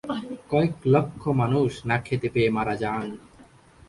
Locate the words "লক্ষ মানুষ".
0.85-1.71